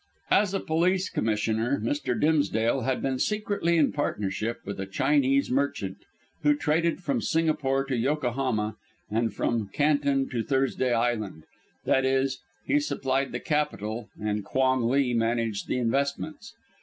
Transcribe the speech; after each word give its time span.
As 0.31 0.51
a 0.55 0.59
police 0.59 1.09
commissioner, 1.11 1.79
Mr. 1.79 2.19
Dimsdale 2.19 2.81
had 2.81 3.03
been 3.03 3.19
secretly 3.19 3.77
in 3.77 3.91
partnership 3.91 4.57
with 4.65 4.79
a 4.79 4.87
Chinese 4.87 5.51
merchant, 5.51 5.97
who 6.41 6.55
traded 6.55 7.03
from 7.03 7.21
Singapore 7.21 7.85
to 7.85 7.95
Yokohama, 7.95 8.77
and 9.11 9.31
from 9.31 9.67
Canton 9.67 10.27
to 10.31 10.41
Thursday 10.41 10.91
Island; 10.91 11.43
that 11.85 12.03
is, 12.03 12.39
he 12.65 12.79
supplied 12.79 13.31
the 13.31 13.39
capital 13.39 14.09
and 14.19 14.43
Quong 14.43 14.89
Lee 14.89 15.13
managed 15.13 15.67
the 15.67 15.77
investments. 15.77 16.55